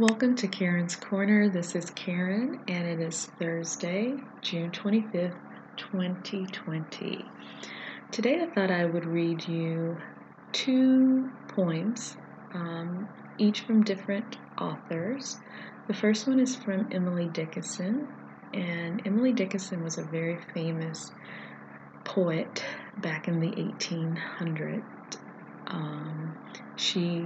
Welcome 0.00 0.34
to 0.36 0.48
Karen's 0.48 0.96
Corner. 0.96 1.48
This 1.48 1.76
is 1.76 1.90
Karen, 1.90 2.58
and 2.66 2.84
it 2.84 2.98
is 2.98 3.26
Thursday, 3.38 4.16
June 4.40 4.72
25th, 4.72 5.36
2020. 5.76 7.24
Today 8.10 8.42
I 8.42 8.52
thought 8.52 8.72
I 8.72 8.86
would 8.86 9.06
read 9.06 9.46
you 9.46 9.96
two 10.50 11.30
poems, 11.46 12.16
um, 12.54 13.08
each 13.38 13.60
from 13.60 13.84
different 13.84 14.36
authors. 14.58 15.38
The 15.86 15.94
first 15.94 16.26
one 16.26 16.40
is 16.40 16.56
from 16.56 16.88
Emily 16.90 17.28
Dickinson, 17.28 18.08
and 18.52 19.00
Emily 19.06 19.30
Dickinson 19.32 19.84
was 19.84 19.96
a 19.98 20.02
very 20.02 20.40
famous 20.52 21.12
poet 22.02 22.64
back 22.98 23.28
in 23.28 23.38
the 23.38 23.50
1800s. 23.50 24.82
Um, 25.68 26.36
she 26.74 27.22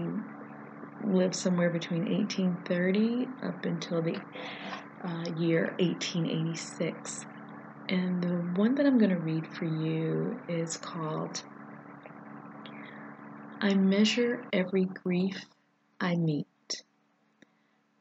lived 1.05 1.35
somewhere 1.35 1.71
between 1.71 2.05
1830 2.05 3.29
up 3.43 3.65
until 3.65 4.03
the 4.03 4.17
uh, 5.05 5.25
year 5.37 5.75
1886. 5.79 7.27
And 7.89 8.23
the 8.23 8.61
one 8.61 8.75
that 8.75 8.87
I'm 8.87 8.99
going 8.99 9.11
to 9.11 9.17
read 9.17 9.47
for 9.47 9.65
you 9.65 10.39
is 10.49 10.77
called 10.77 11.43
I 13.61 13.75
Measure 13.75 14.45
Every 14.53 14.85
Grief 14.85 15.47
I 16.01 16.17
Meet. 16.17 16.47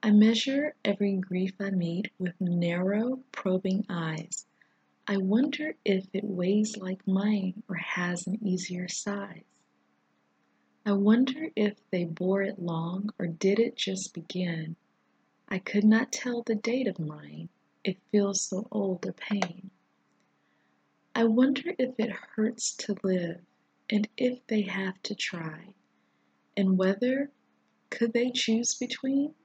I 0.03 0.11
measure 0.11 0.75
every 0.85 1.15
grief 1.15 1.53
I 1.59 1.71
meet 1.71 2.11
with 2.19 2.39
narrow, 2.39 3.19
probing 3.31 3.85
eyes. 3.89 4.45
I 5.07 5.17
wonder 5.17 5.75
if 5.83 6.05
it 6.13 6.23
weighs 6.23 6.77
like 6.77 7.07
mine 7.07 7.63
or 7.67 7.75
has 7.75 8.27
an 8.27 8.37
easier 8.45 8.87
size. 8.87 9.56
I 10.87 10.93
wonder 10.93 11.49
if 11.53 11.75
they 11.91 12.05
bore 12.05 12.43
it 12.43 12.59
long 12.59 13.09
or 13.19 13.27
did 13.27 13.59
it 13.59 13.75
just 13.75 14.13
begin. 14.13 14.77
I 15.49 15.59
could 15.59 15.83
not 15.83 16.13
tell 16.13 16.43
the 16.43 16.55
date 16.55 16.87
of 16.87 16.97
mine, 16.97 17.49
it 17.83 17.97
feels 18.09 18.39
so 18.39 18.69
old 18.71 19.05
a 19.05 19.11
pain. 19.11 19.69
I 21.13 21.25
wonder 21.25 21.75
if 21.77 21.99
it 21.99 22.11
hurts 22.11 22.73
to 22.77 22.95
live 23.03 23.41
and 23.89 24.07
if 24.15 24.47
they 24.47 24.61
have 24.61 25.03
to 25.03 25.13
try, 25.13 25.73
and 26.55 26.77
whether, 26.77 27.31
could 27.89 28.13
they 28.13 28.31
choose 28.31 28.73
between, 28.73 29.35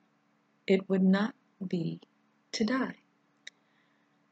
it 0.69 0.89
would 0.89 1.03
not 1.03 1.35
be 1.67 2.03
to 2.53 2.65
die. 2.65 2.99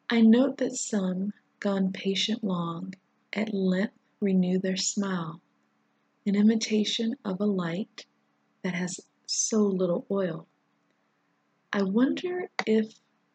I 0.09 0.21
note 0.21 0.59
that 0.59 0.77
some, 0.77 1.33
gone 1.59 1.91
patient 1.93 2.45
long, 2.45 2.95
at 3.33 3.53
length 3.53 3.99
renew 4.21 4.61
their 4.61 4.77
smile, 4.77 5.41
an 6.27 6.37
imitation 6.37 7.17
of 7.25 7.41
a 7.41 7.47
light 7.47 8.05
that 8.63 8.75
has 8.75 9.01
so 9.27 9.59
little 9.63 10.07
oil. 10.11 10.47
I 11.73 11.83
wonder 11.83 12.51
if, 12.67 12.93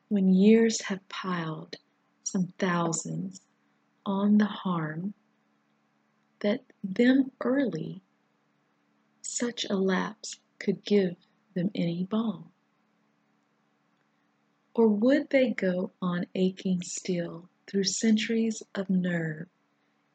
when 0.10 0.30
years 0.30 0.82
have 0.82 1.08
piled 1.10 1.78
some 2.24 2.54
thousands 2.60 3.42
on 4.06 4.38
the 4.38 4.46
harm, 4.46 5.14
that 6.42 6.64
them 6.84 7.32
early 7.42 8.04
such 9.24 9.66
a 9.70 9.76
lapse 9.76 10.40
could 10.60 10.84
give 10.86 11.16
them 11.56 11.72
any 11.74 12.04
balm. 12.04 12.52
Or 14.76 14.88
would 14.88 15.30
they 15.32 15.52
go 15.52 15.92
on 16.02 16.28
aching 16.36 16.84
still 16.84 17.50
through 17.66 17.86
centuries 17.86 18.62
of 18.76 18.90
nerve, 18.90 19.48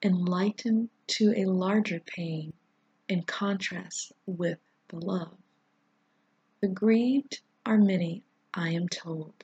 enlightened 0.03 0.91
to 1.09 1.35
a 1.37 1.47
larger 1.47 2.01
pain 2.01 2.53
in 3.11 3.23
contrast 3.25 4.13
with 4.25 4.59
the 4.89 4.97
love? 4.97 5.37
The 6.63 6.69
grieved 6.69 7.41
are 7.67 7.77
many, 7.77 8.23
I 8.55 8.71
am 8.71 8.89
told. 8.89 9.43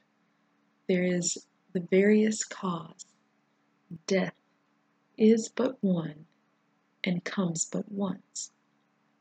There 0.88 1.02
is 1.02 1.46
the 1.72 1.80
various 1.90 2.44
cause. 2.44 3.04
Death 4.06 4.34
is 5.18 5.48
but 5.48 5.82
one, 5.82 6.26
and 7.02 7.24
comes 7.24 7.66
but 7.70 7.90
once, 7.90 8.52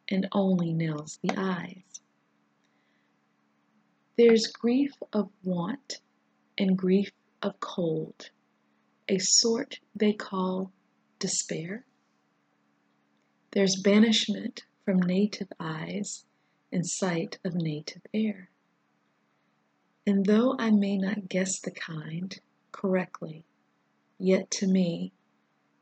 and 0.09 0.27
only 0.31 0.73
nails 0.73 1.17
the 1.23 1.33
eyes. 1.35 2.01
There's 4.17 4.45
grief 4.47 4.91
of 5.11 5.29
want 5.43 6.01
and 6.57 6.77
grief 6.77 7.09
of 7.41 7.59
cold, 7.59 8.29
a 9.09 9.17
sort 9.17 9.79
they 9.95 10.13
call 10.13 10.71
despair. 11.17 11.85
There's 13.55 13.77
banishment 13.77 14.65
from 14.83 14.99
native 14.99 15.47
eyes 15.61 16.25
and 16.73 16.85
sight 16.85 17.39
of 17.45 17.55
native 17.55 18.01
air. 18.13 18.49
And 20.05 20.25
though 20.25 20.57
I 20.59 20.71
may 20.71 20.97
not 20.97 21.29
guess 21.29 21.61
the 21.61 21.71
kind 21.71 22.37
correctly, 22.73 23.45
yet 24.19 24.51
to 24.51 24.67
me 24.67 25.13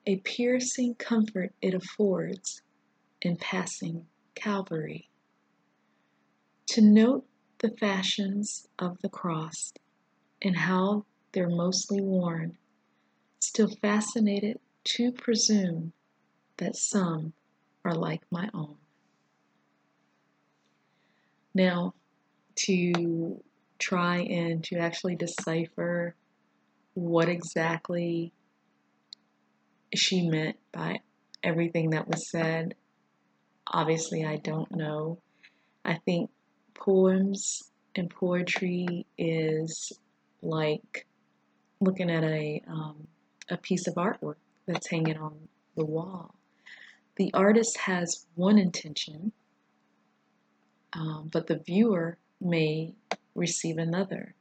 a 0.06 0.18
piercing 0.18 0.94
comfort 0.96 1.56
it 1.64 1.74
affords 1.74 2.62
in 3.24 3.38
passing 3.38 4.06
Calvary. 4.36 5.10
To 6.68 6.82
note 6.82 7.26
the 7.58 7.72
fashions 7.72 8.68
of 8.78 9.02
the 9.02 9.10
cross 9.10 9.74
and 10.44 10.58
how 10.58 11.06
they're 11.32 11.50
mostly 11.50 12.02
worn, 12.02 12.56
still 13.40 13.70
fascinated 13.82 14.60
to 14.84 15.12
presume 15.12 15.94
that 16.58 16.76
some 16.76 17.34
are 17.86 17.96
like 17.96 18.22
my 18.32 18.50
own. 18.54 18.76
Now, 21.54 21.94
to 22.56 23.42
try 23.80 24.20
and 24.20 24.64
to 24.66 24.78
actually 24.78 25.16
decipher 25.16 26.16
what 26.94 27.30
exactly 27.30 28.32
she 29.94 30.28
meant 30.28 30.58
by 30.72 31.00
everything 31.44 31.92
that 31.92 32.08
was 32.08 32.30
said, 32.30 32.76
obviously, 33.68 34.26
I 34.26 34.38
don't 34.38 34.72
know. 34.72 35.20
I 35.86 35.96
think 36.06 36.30
poems 36.74 37.72
and 37.96 38.10
poetry 38.10 39.06
is 39.18 39.92
like 40.42 41.06
looking 41.80 42.10
at 42.10 42.24
a 42.24 42.62
um, 42.68 43.08
a 43.50 43.58
piece 43.58 43.88
of 43.88 43.96
artwork 43.96 44.36
that's 44.66 44.90
hanging 44.90 45.18
on 45.18 45.36
the 45.76 45.86
wall. 45.86 46.34
The 47.16 47.32
artist 47.34 47.78
has 47.78 48.26
one 48.36 48.58
intention, 48.58 49.32
um, 50.94 51.30
but 51.32 51.48
the 51.48 51.58
viewer 51.58 52.18
may 52.42 52.94
receive 53.36 53.78
another. 53.78 54.34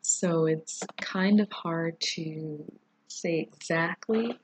So 0.00 0.46
it's 0.46 0.82
kind 1.00 1.40
of 1.40 1.50
hard 1.52 2.00
to 2.14 2.64
say 3.08 3.38
exactly 3.40 4.38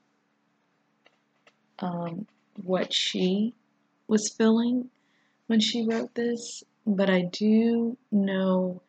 um, 1.79 2.27
what 2.63 2.93
she 2.93 3.53
was 4.07 4.29
feeling 4.29 4.89
when 5.47 5.59
she 5.59 5.85
wrote 5.85 6.13
this, 6.15 6.63
but 6.85 7.09
I 7.09 7.23
do 7.23 7.97
know, 8.11 8.81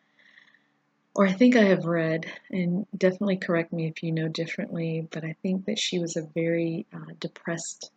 or 1.14 1.26
I 1.26 1.32
think 1.32 1.56
I 1.56 1.64
have 1.64 1.86
read, 1.86 2.26
and 2.50 2.86
definitely 2.96 3.38
correct 3.38 3.72
me 3.72 3.86
if 3.86 4.02
you 4.02 4.12
know 4.12 4.28
differently, 4.28 5.08
but 5.10 5.24
I 5.24 5.36
think 5.42 5.66
that 5.66 5.78
she 5.78 5.98
was 5.98 6.16
a 6.16 6.28
very 6.34 6.86
uh, 6.94 7.12
depressed 7.18 7.90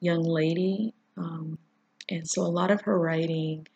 young 0.00 0.22
lady. 0.22 0.94
Um, 1.16 1.58
and 2.08 2.28
so 2.28 2.42
a 2.42 2.48
lot 2.48 2.70
of 2.70 2.82
her 2.82 2.98
writing, 2.98 3.66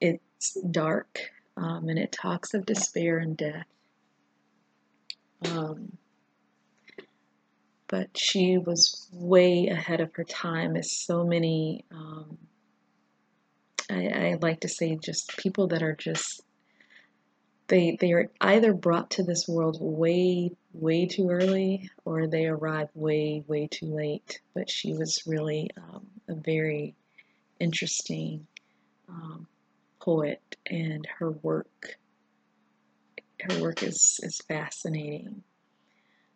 it's 0.00 0.54
dark 0.70 1.18
um, 1.56 1.88
and 1.88 1.98
it 1.98 2.12
talks 2.12 2.54
of 2.54 2.66
despair 2.66 3.18
and 3.18 3.36
death. 3.36 3.66
Um, 5.44 5.98
but 7.88 8.16
she 8.16 8.56
was 8.56 9.06
way 9.12 9.68
ahead 9.68 10.00
of 10.00 10.14
her 10.14 10.24
time, 10.24 10.76
as 10.76 10.90
so 10.90 11.24
many, 11.24 11.84
um, 11.90 12.38
I, 13.90 14.06
I 14.06 14.38
like 14.40 14.60
to 14.60 14.68
say, 14.68 14.96
just 14.96 15.36
people 15.36 15.66
that 15.68 15.82
are 15.82 15.94
just 15.94 16.42
they 17.68 17.96
they 18.00 18.12
are 18.12 18.30
either 18.40 18.72
brought 18.72 19.10
to 19.10 19.22
this 19.22 19.46
world 19.46 19.78
way 19.80 20.52
way 20.72 21.06
too 21.06 21.30
early 21.30 21.90
or 22.04 22.26
they 22.26 22.46
arrive 22.46 22.88
way 22.94 23.44
way 23.46 23.66
too 23.66 23.86
late. 23.86 24.40
But 24.54 24.70
she 24.70 24.94
was 24.94 25.22
really 25.26 25.70
um, 25.76 26.06
a 26.28 26.34
very 26.34 26.94
interesting 27.60 28.46
um, 29.08 29.46
poet, 30.00 30.40
and 30.66 31.06
her 31.18 31.30
work 31.30 31.98
her 33.40 33.60
work 33.60 33.82
is 33.82 34.20
is 34.22 34.40
fascinating. 34.48 35.42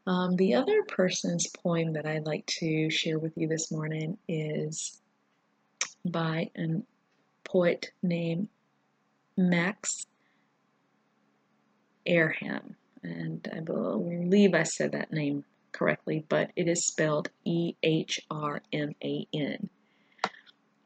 Um, 0.07 0.37
the 0.37 0.55
other 0.55 0.85
person's 0.85 1.49
poem 1.49 1.95
that 1.95 2.07
I'd 2.07 2.27
like 2.27 2.47
to 2.61 2.91
share 2.91 3.19
with 3.19 3.37
you 3.37 3.49
this 3.49 3.73
morning 3.73 4.19
is 4.29 5.01
by 6.05 6.51
a 6.57 6.83
poet 7.43 7.91
named 8.03 8.49
Max 9.37 10.07
Ehrmann. 12.07 12.77
And 13.03 13.49
I 13.55 13.61
believe 13.61 14.55
I 14.55 14.65
said 14.65 14.93
that 14.93 15.13
name 15.13 15.45
correctly, 15.73 16.25
but 16.29 16.51
it 16.57 16.69
is 16.69 16.87
spelled 16.87 17.29
E 17.45 17.75
H 17.83 18.21
R 18.31 18.63
M 18.73 18.95
A 19.05 19.27
N. 19.35 19.69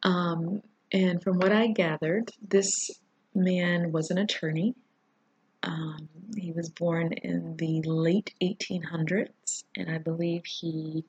Um, 0.02 0.62
And 0.92 1.22
from 1.22 1.38
what 1.38 1.52
I 1.52 1.68
gathered, 1.68 2.32
this 2.42 2.90
man 3.34 3.92
was 3.92 4.10
an 4.10 4.18
attorney. 4.18 4.74
Um, 5.62 6.08
he 6.36 6.52
was 6.52 6.68
born 6.70 7.12
in 7.12 7.56
the 7.56 7.82
late 7.82 8.34
1800s, 8.42 9.64
and 9.76 9.90
I 9.90 9.98
believe 9.98 10.42
he 10.44 11.04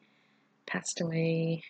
passed 0.68 1.02
away 1.02 1.64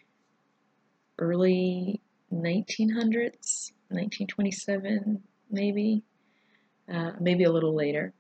early 1.19 2.01
1900s, 2.34 3.72
1927, 3.89 5.24
maybe, 5.50 6.04
uh, 6.92 7.12
maybe 7.19 7.44
a 7.44 7.51
little 7.51 7.75
later. 7.75 8.13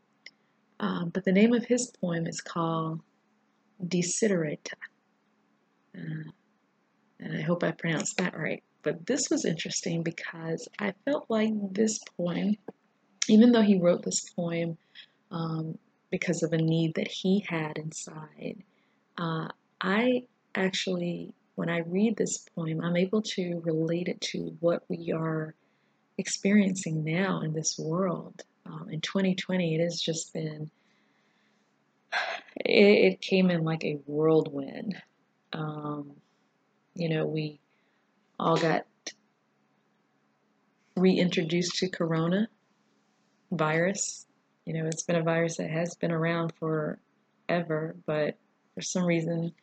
Um, 0.81 1.09
but 1.09 1.23
the 1.23 1.31
name 1.31 1.53
of 1.53 1.63
his 1.63 1.93
poem 2.01 2.25
is 2.25 2.41
called 2.41 3.01
Desiderata. 3.87 4.73
Uh, 5.95 6.31
and 7.19 7.37
I 7.37 7.41
hope 7.41 7.63
I 7.63 7.71
pronounced 7.71 8.17
that 8.17 8.37
right. 8.37 8.63
But 8.81 9.05
this 9.05 9.29
was 9.29 9.45
interesting 9.45 10.01
because 10.01 10.67
I 10.79 10.93
felt 11.05 11.27
like 11.29 11.53
this 11.71 11.99
poem, 12.17 12.55
even 13.29 13.51
though 13.51 13.61
he 13.61 13.79
wrote 13.79 14.01
this 14.01 14.31
poem 14.35 14.75
um, 15.29 15.77
because 16.09 16.41
of 16.41 16.51
a 16.51 16.57
need 16.57 16.95
that 16.95 17.07
he 17.07 17.45
had 17.47 17.77
inside, 17.77 18.63
uh, 19.19 19.49
I 19.81 20.23
actually, 20.55 21.35
when 21.55 21.69
I 21.69 21.81
read 21.85 22.17
this 22.17 22.43
poem, 22.55 22.81
I'm 22.81 22.97
able 22.97 23.21
to 23.21 23.61
relate 23.63 24.07
it 24.07 24.19
to 24.31 24.57
what 24.61 24.83
we 24.89 25.11
are 25.15 25.53
experiencing 26.17 27.03
now 27.03 27.41
in 27.41 27.53
this 27.53 27.77
world. 27.77 28.43
Um, 28.65 28.89
in 28.89 29.01
2020, 29.01 29.75
it 29.75 29.81
has 29.81 29.99
just 29.99 30.33
been, 30.33 30.69
it, 32.65 33.13
it 33.13 33.21
came 33.21 33.49
in 33.49 33.63
like 33.63 33.83
a 33.83 33.99
whirlwind. 34.05 35.01
Um, 35.53 36.11
you 36.95 37.09
know, 37.09 37.25
we 37.25 37.59
all 38.39 38.57
got 38.57 38.85
reintroduced 40.95 41.75
to 41.77 41.89
corona 41.89 42.47
virus. 43.51 44.25
You 44.65 44.73
know, 44.73 44.85
it's 44.85 45.03
been 45.03 45.15
a 45.15 45.23
virus 45.23 45.57
that 45.57 45.69
has 45.69 45.95
been 45.95 46.11
around 46.11 46.53
forever, 46.59 47.95
but 48.05 48.37
for 48.75 48.81
some 48.81 49.05
reason 49.05 49.53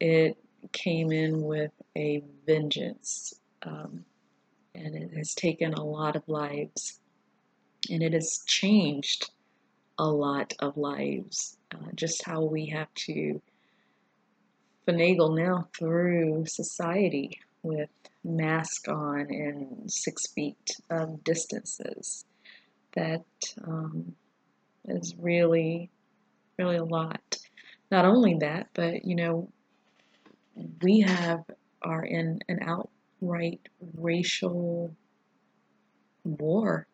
it 0.00 0.36
came 0.72 1.12
in 1.12 1.42
with 1.42 1.72
a 1.96 2.22
vengeance. 2.46 3.34
Um, 3.62 4.04
and 4.74 4.94
it 4.94 5.16
has 5.16 5.34
taken 5.34 5.74
a 5.74 5.84
lot 5.84 6.16
of 6.16 6.28
lives. 6.28 6.98
And 7.90 8.02
it 8.02 8.12
has 8.12 8.40
changed 8.46 9.30
a 9.98 10.06
lot 10.06 10.52
of 10.58 10.76
lives. 10.76 11.56
Uh, 11.74 11.90
just 11.94 12.24
how 12.24 12.42
we 12.42 12.66
have 12.66 12.92
to 12.94 13.40
finagle 14.86 15.36
now 15.36 15.68
through 15.76 16.44
society 16.46 17.40
with 17.62 17.88
mask 18.24 18.88
on 18.88 19.20
and 19.30 19.90
six 19.90 20.26
feet 20.32 20.76
of 20.90 21.22
distances. 21.24 22.24
That 22.94 23.24
um, 23.66 24.14
is 24.86 25.14
really, 25.18 25.90
really 26.58 26.76
a 26.76 26.84
lot. 26.84 27.38
Not 27.90 28.04
only 28.04 28.34
that, 28.40 28.68
but 28.74 29.04
you 29.04 29.14
know, 29.14 29.48
we 30.82 31.00
have 31.00 31.44
are 31.82 32.04
in 32.04 32.40
an 32.48 32.60
outright 32.62 33.60
racial 33.94 34.94
war. 36.24 36.86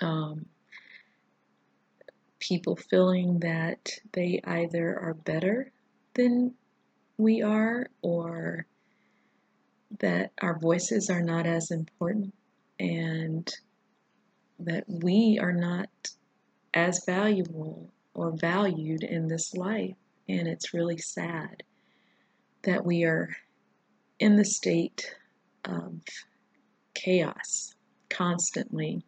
Um, 0.00 0.46
people 2.38 2.76
feeling 2.76 3.40
that 3.40 3.90
they 4.12 4.40
either 4.44 4.98
are 4.98 5.14
better 5.14 5.72
than 6.14 6.54
we 7.18 7.42
are 7.42 7.88
or 8.02 8.66
that 10.00 10.32
our 10.42 10.58
voices 10.58 11.08
are 11.10 11.22
not 11.22 11.46
as 11.46 11.70
important 11.70 12.34
and 12.78 13.52
that 14.58 14.84
we 14.88 15.38
are 15.40 15.52
not 15.52 15.88
as 16.74 17.04
valuable 17.04 17.90
or 18.14 18.32
valued 18.36 19.02
in 19.02 19.28
this 19.28 19.54
life. 19.54 19.96
And 20.28 20.48
it's 20.48 20.74
really 20.74 20.98
sad 20.98 21.62
that 22.62 22.84
we 22.84 23.04
are 23.04 23.34
in 24.18 24.36
the 24.36 24.44
state 24.44 25.14
of 25.64 26.00
chaos 26.94 27.74
constantly. 28.08 29.04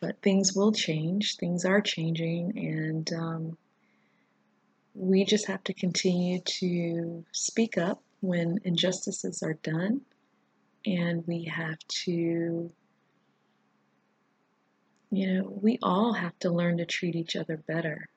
But 0.00 0.22
things 0.22 0.54
will 0.54 0.72
change, 0.72 1.36
things 1.36 1.64
are 1.66 1.82
changing, 1.82 2.58
and 2.58 3.12
um, 3.12 3.58
we 4.94 5.24
just 5.24 5.46
have 5.46 5.62
to 5.64 5.74
continue 5.74 6.40
to 6.40 7.24
speak 7.32 7.76
up 7.76 8.02
when 8.20 8.60
injustices 8.64 9.42
are 9.42 9.58
done, 9.62 10.00
and 10.86 11.26
we 11.26 11.44
have 11.44 11.78
to, 12.04 12.70
you 15.10 15.34
know, 15.34 15.58
we 15.62 15.78
all 15.82 16.14
have 16.14 16.38
to 16.40 16.50
learn 16.50 16.78
to 16.78 16.86
treat 16.86 17.14
each 17.14 17.36
other 17.36 17.58
better. 17.58 18.08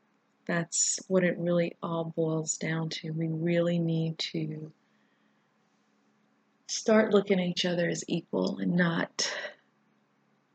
That's 0.46 1.00
what 1.08 1.24
it 1.24 1.38
really 1.38 1.76
all 1.84 2.14
boils 2.16 2.58
down 2.58 2.90
to. 2.90 3.12
We 3.12 3.28
really 3.28 3.80
need 3.80 4.20
to 4.20 4.72
start 6.68 7.14
looking 7.14 7.40
at 7.40 7.48
each 7.48 7.66
other 7.66 7.88
as 7.88 8.04
equal 8.08 8.60
and 8.60 8.76
not, 8.76 9.32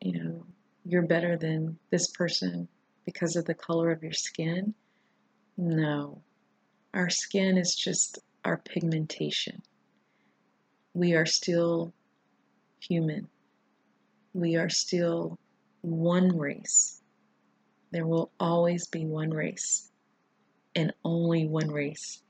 you 0.01 0.13
know, 0.13 0.47
you're 0.89 1.07
better 1.07 1.37
than 1.37 1.79
this 1.91 2.11
person 2.13 2.67
because 3.05 3.37
of 3.37 3.45
the 3.45 3.53
color 3.53 3.91
of 3.91 4.03
your 4.03 4.13
skin. 4.13 4.73
No, 5.59 6.23
our 6.95 7.11
skin 7.11 7.59
is 7.59 7.75
just 7.75 8.19
our 8.43 8.57
pigmentation. 8.57 9.61
We 10.95 11.13
are 11.13 11.27
still 11.27 11.93
human. 12.81 13.29
We 14.33 14.57
are 14.57 14.71
still 14.71 15.39
one 15.83 16.35
race. 16.39 17.03
There 17.91 18.07
will 18.07 18.31
always 18.41 18.87
be 18.87 19.05
one 19.05 19.31
race 19.31 19.91
and 20.75 20.95
only 21.05 21.47
one 21.47 21.71
race, 21.71 22.23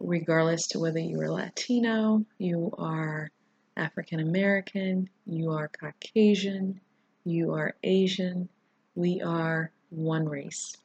regardless 0.00 0.66
to 0.68 0.80
whether 0.80 0.98
you 0.98 1.20
are 1.20 1.30
Latino, 1.30 2.24
you 2.38 2.72
are 2.76 3.30
African 3.76 4.18
American, 4.18 5.08
you 5.26 5.52
are 5.52 5.70
Caucasian, 5.80 6.80
you 7.28 7.52
are 7.54 7.76
Asian. 7.82 8.48
We 8.94 9.20
are 9.20 9.70
one 9.90 10.28
race. 10.28 10.76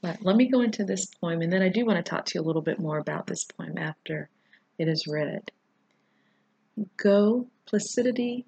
But 0.00 0.22
let 0.22 0.36
me 0.36 0.46
go 0.46 0.60
into 0.60 0.84
this 0.84 1.06
poem, 1.06 1.42
and 1.42 1.52
then 1.52 1.62
I 1.62 1.68
do 1.68 1.84
want 1.84 2.04
to 2.04 2.08
talk 2.08 2.24
to 2.26 2.38
you 2.38 2.40
a 2.42 2.46
little 2.46 2.62
bit 2.62 2.78
more 2.78 2.98
about 2.98 3.26
this 3.26 3.44
poem 3.44 3.78
after 3.78 4.30
it 4.78 4.88
is 4.88 5.06
read. 5.06 5.50
Go, 6.96 7.48
placidity, 7.66 8.46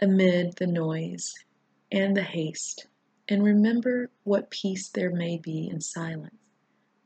amid 0.00 0.56
the 0.56 0.66
noise 0.66 1.32
and 1.90 2.16
the 2.16 2.22
haste 2.22 2.86
and 3.28 3.42
remember 3.42 4.10
what 4.24 4.50
peace 4.50 4.88
there 4.88 5.10
may 5.10 5.38
be 5.38 5.68
in 5.68 5.80
silence. 5.80 6.34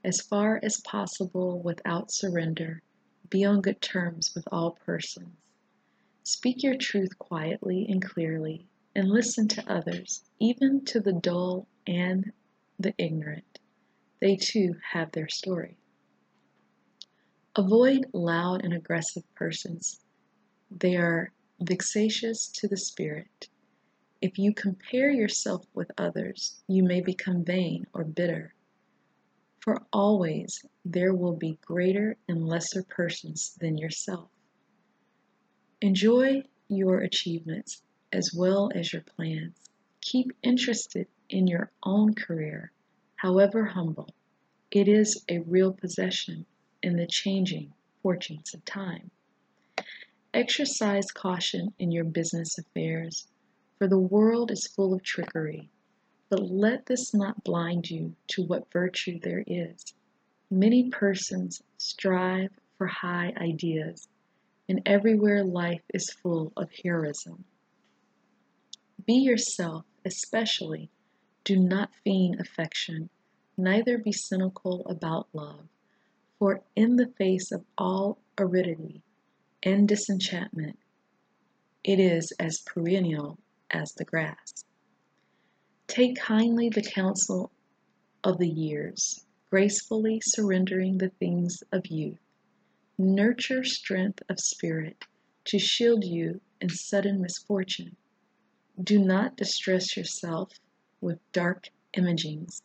As 0.02 0.20
far 0.20 0.58
as 0.62 0.80
possible, 0.80 1.60
without 1.60 2.10
surrender, 2.10 2.82
be 3.28 3.44
on 3.44 3.60
good 3.60 3.80
terms 3.80 4.32
with 4.34 4.46
all 4.50 4.78
persons. 4.86 5.36
Speak 6.28 6.64
your 6.64 6.76
truth 6.76 7.20
quietly 7.20 7.86
and 7.88 8.02
clearly, 8.02 8.66
and 8.96 9.08
listen 9.08 9.46
to 9.46 9.72
others, 9.72 10.24
even 10.40 10.84
to 10.86 10.98
the 10.98 11.12
dull 11.12 11.68
and 11.86 12.32
the 12.80 12.92
ignorant. 12.98 13.60
They 14.20 14.34
too 14.34 14.74
have 14.90 15.12
their 15.12 15.28
story. 15.28 15.76
Avoid 17.54 18.12
loud 18.12 18.64
and 18.64 18.74
aggressive 18.74 19.22
persons. 19.36 20.00
They 20.68 20.96
are 20.96 21.32
vexatious 21.60 22.48
to 22.54 22.66
the 22.66 22.76
spirit. 22.76 23.48
If 24.20 24.36
you 24.36 24.52
compare 24.52 25.12
yourself 25.12 25.64
with 25.74 25.92
others, 25.96 26.60
you 26.66 26.82
may 26.82 27.02
become 27.02 27.44
vain 27.44 27.86
or 27.94 28.02
bitter. 28.02 28.52
For 29.60 29.86
always 29.92 30.64
there 30.84 31.14
will 31.14 31.36
be 31.36 31.60
greater 31.62 32.16
and 32.26 32.48
lesser 32.48 32.82
persons 32.82 33.54
than 33.60 33.78
yourself. 33.78 34.28
Enjoy 35.82 36.42
your 36.68 37.00
achievements 37.00 37.82
as 38.10 38.32
well 38.32 38.70
as 38.74 38.94
your 38.94 39.02
plans. 39.02 39.54
Keep 40.00 40.32
interested 40.42 41.06
in 41.28 41.46
your 41.46 41.70
own 41.82 42.14
career, 42.14 42.72
however 43.16 43.66
humble. 43.66 44.08
It 44.70 44.88
is 44.88 45.22
a 45.28 45.40
real 45.40 45.74
possession 45.74 46.46
in 46.82 46.96
the 46.96 47.06
changing 47.06 47.74
fortunes 48.02 48.54
of 48.54 48.64
time. 48.64 49.10
Exercise 50.32 51.10
caution 51.10 51.74
in 51.78 51.92
your 51.92 52.04
business 52.04 52.56
affairs 52.56 53.26
for 53.76 53.86
the 53.86 53.98
world 53.98 54.50
is 54.50 54.66
full 54.66 54.94
of 54.94 55.02
trickery. 55.02 55.68
But 56.30 56.50
let 56.50 56.86
this 56.86 57.12
not 57.12 57.44
blind 57.44 57.90
you 57.90 58.16
to 58.28 58.42
what 58.42 58.72
virtue 58.72 59.20
there 59.20 59.44
is. 59.46 59.92
Many 60.50 60.88
persons 60.88 61.62
strive 61.76 62.50
for 62.78 62.86
high 62.86 63.34
ideas, 63.36 64.08
and 64.68 64.82
everywhere 64.84 65.44
life 65.44 65.82
is 65.92 66.10
full 66.10 66.52
of 66.56 66.70
heroism. 66.82 67.44
Be 69.06 69.14
yourself, 69.14 69.84
especially. 70.04 70.90
Do 71.44 71.56
not 71.56 71.94
feign 72.02 72.40
affection, 72.40 73.08
neither 73.56 73.98
be 73.98 74.12
cynical 74.12 74.84
about 74.86 75.28
love, 75.32 75.68
for 76.38 76.62
in 76.74 76.96
the 76.96 77.12
face 77.18 77.52
of 77.52 77.64
all 77.78 78.18
aridity 78.36 79.02
and 79.62 79.88
disenchantment, 79.88 80.78
it 81.84 82.00
is 82.00 82.32
as 82.40 82.60
perennial 82.66 83.38
as 83.70 83.92
the 83.92 84.04
grass. 84.04 84.64
Take 85.86 86.16
kindly 86.16 86.68
the 86.68 86.82
counsel 86.82 87.52
of 88.24 88.38
the 88.38 88.48
years, 88.48 89.24
gracefully 89.50 90.20
surrendering 90.20 90.98
the 90.98 91.10
things 91.10 91.62
of 91.70 91.86
youth. 91.86 92.25
Nurture 92.98 93.62
strength 93.62 94.22
of 94.30 94.40
spirit 94.40 95.04
to 95.44 95.58
shield 95.58 96.02
you 96.02 96.40
in 96.62 96.70
sudden 96.70 97.20
misfortune. 97.20 97.94
Do 98.82 98.98
not 98.98 99.36
distress 99.36 99.98
yourself 99.98 100.58
with 101.02 101.20
dark 101.30 101.68
imagings. 101.94 102.62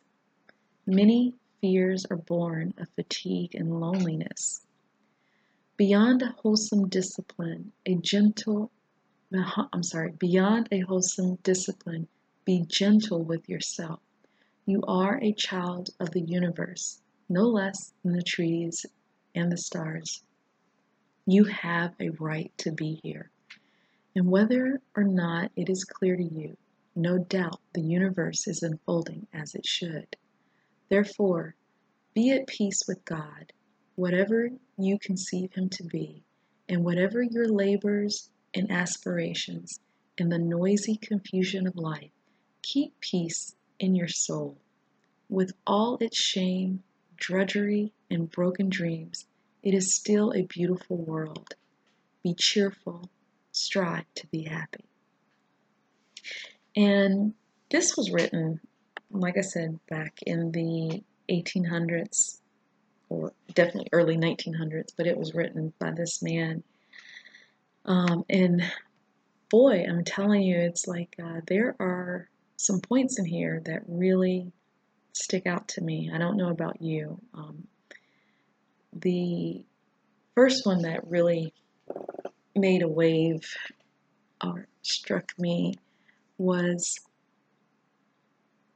Many 0.85 1.35
fears 1.59 2.05
are 2.05 2.15
born 2.15 2.73
of 2.77 2.87
fatigue 2.95 3.55
and 3.55 3.81
loneliness. 3.81 4.65
Beyond 5.75 6.21
a 6.21 6.31
wholesome 6.31 6.87
discipline, 6.87 7.73
a 7.85 7.95
gentle, 7.95 8.71
uh-huh, 9.35 9.67
I'm 9.73 9.83
sorry, 9.83 10.13
beyond 10.13 10.69
a 10.71 10.79
wholesome 10.79 11.39
discipline, 11.43 12.07
be 12.45 12.63
gentle 12.69 13.21
with 13.21 13.49
yourself. 13.49 13.99
You 14.65 14.81
are 14.87 15.19
a 15.21 15.33
child 15.33 15.89
of 15.99 16.11
the 16.11 16.21
universe, 16.21 17.01
no 17.27 17.43
less 17.43 17.91
than 18.01 18.13
the 18.13 18.23
trees 18.23 18.85
and 19.35 19.51
the 19.51 19.57
stars. 19.57 20.23
You 21.25 21.45
have 21.45 21.93
a 21.99 22.09
right 22.09 22.51
to 22.57 22.71
be 22.71 22.99
here. 23.03 23.29
And 24.15 24.27
whether 24.27 24.81
or 24.95 25.03
not 25.03 25.51
it 25.55 25.69
is 25.69 25.85
clear 25.85 26.15
to 26.17 26.23
you, 26.23 26.57
no 26.95 27.17
doubt 27.17 27.61
the 27.73 27.81
universe 27.81 28.47
is 28.47 28.63
unfolding 28.63 29.27
as 29.33 29.55
it 29.55 29.65
should. 29.65 30.17
Therefore, 30.89 31.55
be 32.13 32.31
at 32.31 32.47
peace 32.47 32.83
with 32.87 33.05
God, 33.05 33.53
whatever 33.95 34.49
you 34.77 34.99
conceive 34.99 35.53
Him 35.53 35.69
to 35.69 35.83
be, 35.83 36.23
and 36.67 36.83
whatever 36.83 37.21
your 37.21 37.47
labors 37.47 38.29
and 38.53 38.69
aspirations 38.69 39.79
in 40.17 40.27
the 40.27 40.37
noisy 40.37 40.97
confusion 40.97 41.65
of 41.65 41.77
life, 41.77 42.11
keep 42.61 42.99
peace 42.99 43.55
in 43.79 43.95
your 43.95 44.09
soul. 44.09 44.57
With 45.29 45.53
all 45.65 45.97
its 46.01 46.17
shame, 46.17 46.83
drudgery, 47.15 47.93
and 48.11 48.29
broken 48.29 48.69
dreams, 48.69 49.25
it 49.63 49.73
is 49.73 49.95
still 49.95 50.33
a 50.33 50.43
beautiful 50.43 50.97
world. 50.97 51.55
Be 52.23 52.35
cheerful, 52.37 53.09
strive 53.51 54.05
to 54.15 54.27
be 54.27 54.43
happy. 54.43 54.85
And 56.75 57.33
this 57.69 57.97
was 57.97 58.11
written, 58.11 58.59
like 59.09 59.37
I 59.37 59.41
said, 59.41 59.79
back 59.89 60.19
in 60.25 60.51
the 60.51 61.03
1800s, 61.29 62.39
or 63.09 63.33
definitely 63.53 63.89
early 63.91 64.17
1900s, 64.17 64.89
but 64.97 65.07
it 65.07 65.17
was 65.17 65.33
written 65.33 65.73
by 65.79 65.91
this 65.91 66.21
man. 66.21 66.63
Um, 67.85 68.23
and 68.29 68.63
boy, 69.49 69.85
I'm 69.87 70.03
telling 70.03 70.43
you, 70.43 70.57
it's 70.57 70.87
like 70.87 71.15
uh, 71.21 71.41
there 71.47 71.75
are 71.79 72.29
some 72.57 72.79
points 72.79 73.19
in 73.19 73.25
here 73.25 73.61
that 73.65 73.83
really 73.87 74.51
stick 75.13 75.45
out 75.45 75.67
to 75.69 75.81
me. 75.81 76.11
I 76.13 76.17
don't 76.17 76.37
know 76.37 76.49
about 76.49 76.81
you. 76.81 77.19
Um, 77.33 77.67
the 78.93 79.63
first 80.35 80.65
one 80.65 80.81
that 80.83 81.07
really 81.07 81.53
made 82.55 82.81
a 82.81 82.87
wave 82.87 83.41
or 84.43 84.67
struck 84.81 85.31
me 85.37 85.75
was 86.37 86.99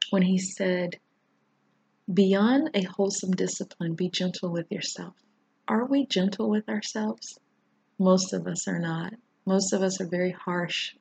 when 0.10 0.22
he 0.22 0.38
said, 0.38 1.00
Beyond 2.14 2.70
a 2.76 2.84
wholesome 2.84 3.32
discipline, 3.32 3.96
be 3.96 4.10
gentle 4.10 4.50
with 4.50 4.72
yourself. 4.72 5.16
Are 5.68 5.86
we 5.86 6.06
gentle 6.06 6.50
with 6.50 6.70
ourselves? 6.70 7.40
Most 7.98 8.32
of 8.34 8.46
us 8.46 8.68
are 8.68 8.78
not. 8.78 9.14
Most 9.46 9.74
of 9.74 9.82
us 9.82 10.00
are 10.00 10.08
very 10.08 10.32
harsh 10.32 10.94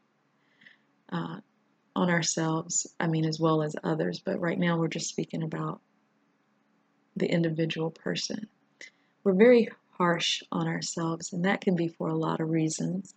uh, 1.12 1.40
on 1.94 2.11
ourselves, 2.11 2.87
I 2.99 3.06
mean, 3.06 3.26
as 3.26 3.38
well 3.38 3.62
as 3.62 3.76
others, 3.85 4.21
but 4.25 4.40
right 4.40 4.59
now 4.59 4.78
we're 4.78 4.88
just 4.88 5.09
speaking 5.09 5.42
about 5.42 5.80
the 7.16 7.26
individual 7.26 7.90
person. 7.90 8.49
We're 9.25 9.33
very 9.33 9.69
harsh 9.93 10.43
on 10.52 10.69
ourselves, 10.69 11.33
and 11.33 11.45
that 11.47 11.62
can 11.62 11.75
be 11.75 11.88
for 11.88 12.09
a 12.09 12.16
lot 12.16 12.40
of 12.40 12.50
reasons. 12.50 13.14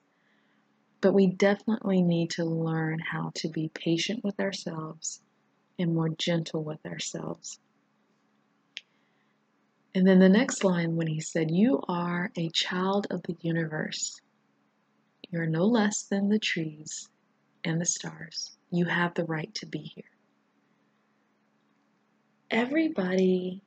But 1.01 1.13
we 1.13 1.27
definitely 1.27 2.01
need 2.01 2.31
to 2.31 2.45
learn 2.45 2.99
how 2.99 3.31
to 3.35 3.49
be 3.49 3.69
patient 3.73 4.23
with 4.23 4.39
ourselves 4.39 5.21
and 5.77 5.93
more 5.93 6.09
gentle 6.09 6.63
with 6.63 6.83
ourselves. 6.85 7.59
And 9.93 10.07
then 10.07 10.19
the 10.19 10.29
next 10.29 10.63
line, 10.63 10.95
when 10.95 11.07
he 11.07 11.19
said, 11.19 11.51
You 11.51 11.81
are 11.87 12.31
a 12.37 12.49
child 12.49 13.07
of 13.11 13.23
the 13.23 13.35
universe, 13.41 14.21
you're 15.29 15.45
no 15.45 15.65
less 15.65 16.03
than 16.03 16.29
the 16.29 16.39
trees 16.39 17.09
and 17.63 17.81
the 17.81 17.85
stars. 17.85 18.51
You 18.71 18.85
have 18.85 19.13
the 19.13 19.25
right 19.25 19.53
to 19.55 19.65
be 19.65 19.79
here. 19.79 20.03
Everybody 22.49 23.61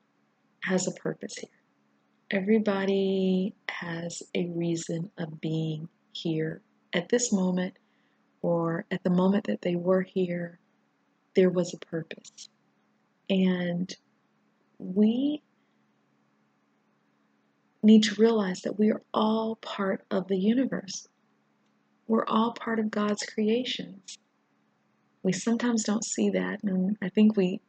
has 0.62 0.88
a 0.88 0.92
purpose 0.92 1.37
here. 1.37 1.60
Everybody 2.32 3.54
has 3.68 4.22
a 4.37 4.46
reason 4.46 5.10
of 5.18 5.40
being 5.40 5.88
here 6.12 6.62
at 6.92 7.08
this 7.08 7.32
moment 7.32 7.75
or 8.40 8.84
at 8.92 9.02
the 9.02 9.10
moment 9.10 9.49
that 9.49 9.62
they 9.62 9.75
were 9.75 10.02
here. 10.02 10.60
There 11.34 11.50
was 11.50 11.75
a 11.75 11.78
purpose. 11.78 12.49
And 13.28 13.92
we 14.78 15.42
need 17.82 18.04
to 18.04 18.20
realize 18.20 18.62
that 18.62 18.78
we 18.78 18.92
are 18.92 19.02
all 19.12 19.56
part 19.56 20.04
of 20.10 20.28
the 20.28 20.38
universe. 20.38 21.08
We're 22.06 22.26
all 22.26 22.52
part 22.52 22.78
of 22.78 22.92
God's 22.92 23.25
creations. 23.25 24.18
We 25.25 25.32
sometimes 25.32 25.82
don't 25.82 26.04
see 26.04 26.30
that, 26.30 26.62
and 26.62 26.96
I 27.02 27.08
think 27.08 27.37
we 27.37 27.60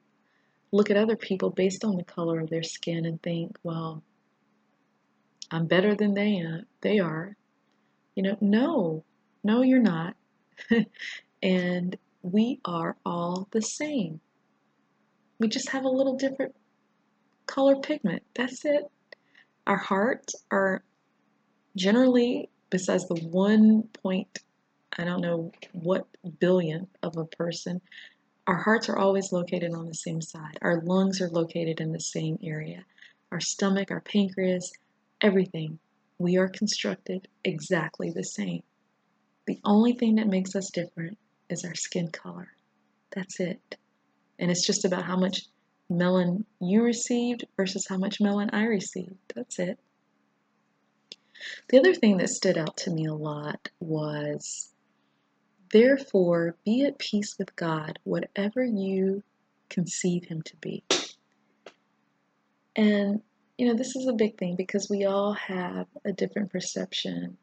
look 0.72 0.90
at 0.90 0.98
other 0.98 1.16
people 1.16 1.50
based 1.50 1.84
on 1.84 1.96
the 1.96 2.04
color 2.04 2.40
of 2.40 2.50
their 2.50 2.64
skin 2.64 3.06
and 3.06 3.22
think, 3.22 3.58
well, 3.64 4.04
I'm 5.52 5.68
better 5.68 5.96
than 5.96 6.14
they 6.14 6.40
are. 6.40 6.62
They 6.82 7.00
are. 7.00 7.36
You 8.16 8.24
know, 8.24 8.38
no, 8.40 9.04
no, 9.44 9.62
you're 9.62 9.80
not. 9.80 10.16
and 11.44 11.98
we 12.22 12.60
are 12.64 12.96
all 13.06 13.48
the 13.52 13.62
same. 13.62 14.22
We 15.40 15.50
just 15.50 15.70
have 15.70 15.84
a 15.84 15.90
little 15.90 16.16
different 16.16 16.56
color 17.48 17.76
pigment. 17.76 18.24
That's 18.36 18.64
it. 18.64 18.84
Our 19.68 19.78
hearts 19.78 20.36
are 20.52 20.84
generally, 21.76 22.50
besides 22.70 23.08
the 23.08 23.16
one 23.16 23.84
point, 24.02 24.40
I 24.98 25.04
don't 25.04 25.22
know 25.22 25.52
what 25.74 26.08
billion 26.40 26.88
of 27.04 27.18
a 27.18 27.26
person, 27.26 27.82
our 28.48 28.58
hearts 28.58 28.90
are 28.90 28.98
always 28.98 29.32
located 29.32 29.74
on 29.74 29.88
the 29.88 29.94
same 29.94 30.22
side. 30.22 30.58
Our 30.62 30.82
lungs 30.82 31.22
are 31.22 31.30
located 31.30 31.80
in 31.80 31.92
the 31.92 32.00
same 32.00 32.38
area. 32.44 32.84
Our 33.32 33.40
stomach, 33.40 33.92
our 33.92 34.02
pancreas, 34.02 34.72
everything. 35.22 35.80
We 36.18 36.38
are 36.38 36.50
constructed 36.50 37.28
exactly 37.44 38.12
the 38.12 38.24
same. 38.24 38.64
The 39.48 39.60
only 39.66 39.94
thing 39.94 40.16
that 40.16 40.28
makes 40.28 40.56
us 40.56 40.70
different 40.72 41.18
is 41.50 41.66
our 41.66 41.76
skin 41.76 42.10
color. 42.10 42.50
That's 43.16 43.40
it. 43.40 43.78
And 44.40 44.52
it's 44.52 44.66
just 44.66 44.86
about 44.86 45.04
how 45.04 45.18
much 45.18 45.42
melanin 45.92 46.46
you 46.60 46.84
received 46.84 47.46
versus 47.58 47.86
how 47.88 47.98
much 47.98 48.20
melanin 48.20 48.54
I 48.54 48.64
received. 48.64 49.16
That's 49.36 49.60
it. 49.60 49.80
The 51.70 51.80
other 51.80 51.94
thing 51.94 52.18
that 52.18 52.30
stood 52.30 52.58
out 52.58 52.78
to 52.78 52.92
me 52.92 53.06
a 53.06 53.14
lot 53.14 53.70
was 53.80 54.72
therefore 55.72 56.56
be 56.66 56.84
at 56.86 57.00
peace 57.00 57.36
with 57.38 57.56
God, 57.56 58.00
whatever 58.04 58.64
you 58.64 59.24
conceive 59.70 60.26
Him 60.26 60.42
to 60.44 60.56
be. 60.58 60.84
And, 62.76 63.22
you 63.62 63.68
know, 63.68 63.76
this 63.76 63.96
is 63.96 64.08
a 64.08 64.14
big 64.14 64.40
thing 64.40 64.56
because 64.56 64.90
we 64.90 65.06
all 65.06 65.34
have 65.34 65.86
a 66.04 66.12
different 66.12 66.52
perception 66.52 67.38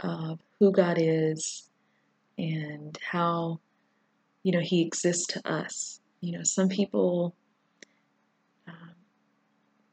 of 0.00 0.40
who 0.58 0.72
God 0.72 0.96
is 0.98 1.68
and 2.38 2.96
how, 3.10 3.60
you 4.44 4.52
know, 4.52 4.62
He 4.62 4.80
exists 4.80 5.26
to 5.34 5.46
us. 5.46 6.00
You 6.22 6.38
know, 6.38 6.42
some 6.42 6.70
people 6.70 7.34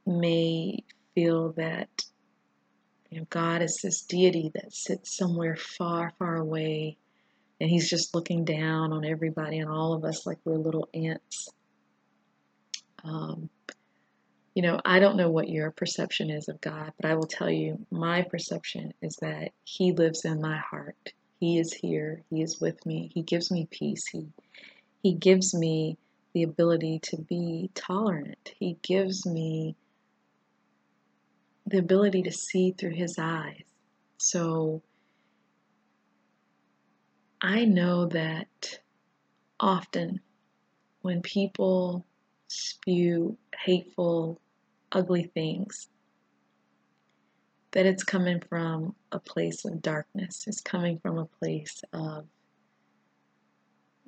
may 0.05 0.81
feel 1.13 1.51
that 1.57 2.05
you 3.09 3.19
know 3.19 3.27
God 3.29 3.61
is 3.61 3.81
this 3.83 4.03
deity 4.03 4.51
that 4.55 4.73
sits 4.73 5.17
somewhere 5.17 5.57
far, 5.57 6.13
far 6.17 6.37
away, 6.37 6.95
and 7.59 7.69
He's 7.69 7.89
just 7.89 8.15
looking 8.15 8.45
down 8.45 8.93
on 8.93 9.03
everybody 9.03 9.59
and 9.59 9.69
all 9.69 9.91
of 9.91 10.05
us 10.05 10.25
like 10.25 10.37
we're 10.45 10.55
little 10.55 10.87
ants. 10.93 11.49
Um, 13.03 13.49
you 14.55 14.61
know, 14.63 14.79
I 14.85 14.99
don't 14.99 15.17
know 15.17 15.29
what 15.29 15.49
your 15.49 15.71
perception 15.71 16.29
is 16.29 16.49
of 16.49 16.61
God, 16.61 16.93
but 16.99 17.09
I 17.09 17.15
will 17.15 17.27
tell 17.27 17.49
you 17.49 17.85
my 17.91 18.23
perception 18.23 18.93
is 19.01 19.17
that 19.21 19.51
He 19.63 19.91
lives 19.93 20.25
in 20.25 20.41
my 20.41 20.57
heart. 20.57 21.13
He 21.39 21.59
is 21.59 21.73
here. 21.73 22.21
He 22.29 22.41
is 22.41 22.59
with 22.59 22.85
me. 22.85 23.11
He 23.13 23.21
gives 23.21 23.51
me 23.51 23.67
peace. 23.71 24.05
He 24.07 24.27
He 25.03 25.13
gives 25.13 25.53
me 25.53 25.97
the 26.33 26.43
ability 26.43 26.99
to 27.03 27.17
be 27.17 27.71
tolerant. 27.75 28.53
He 28.59 28.77
gives 28.83 29.25
me 29.25 29.75
the 31.65 31.77
ability 31.77 32.23
to 32.23 32.31
see 32.31 32.71
through 32.71 32.95
his 32.95 33.17
eyes. 33.19 33.63
So 34.17 34.81
I 37.41 37.65
know 37.65 38.07
that 38.07 38.79
often 39.59 40.21
when 41.01 41.21
people 41.21 42.05
spew 42.49 43.37
hateful, 43.63 44.41
ugly 44.91 45.31
things, 45.33 45.87
that 47.71 47.85
it's 47.85 48.03
coming 48.03 48.41
from 48.49 48.95
a 49.11 49.19
place 49.19 49.63
of 49.65 49.81
darkness. 49.81 50.45
It's 50.47 50.61
coming 50.61 50.99
from 50.99 51.19
a 51.19 51.25
place 51.25 51.81
of 51.93 52.25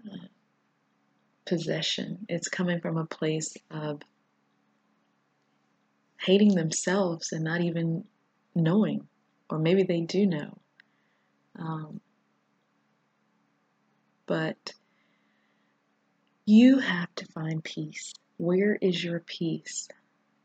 uh, 0.05 0.27
possession. 1.45 2.25
It's 2.27 2.47
coming 2.47 2.81
from 2.81 2.97
a 2.97 3.05
place 3.05 3.55
of 3.69 4.01
hating 6.19 6.55
themselves 6.55 7.31
and 7.31 7.43
not 7.43 7.61
even 7.61 8.03
knowing, 8.55 9.07
or 9.49 9.59
maybe 9.59 9.83
they 9.83 10.01
do 10.01 10.25
know. 10.25 10.57
Um, 11.59 12.01
but 14.25 14.73
you 16.45 16.79
have 16.79 17.13
to 17.15 17.25
find 17.27 17.63
peace. 17.63 18.13
Where 18.41 18.75
is 18.81 19.03
your 19.03 19.19
peace? 19.19 19.87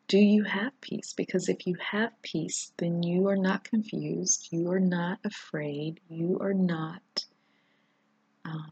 Do 0.07 0.19
you 0.19 0.45
have 0.45 0.79
peace? 0.83 1.15
Because 1.15 1.49
if 1.49 1.67
you 1.67 1.77
have 1.77 2.13
peace, 2.21 2.71
then 2.77 3.03
you 3.03 3.29
are 3.29 3.39
not 3.39 3.65
confused, 3.65 4.49
you 4.51 4.71
are 4.71 4.79
not 4.79 5.19
afraid, 5.25 6.01
you 6.11 6.39
are 6.43 6.53
not. 6.53 7.25
Um, 8.45 8.71